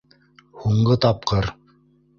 Һуңғы 0.63 0.99
тапҡыр. 1.07 1.53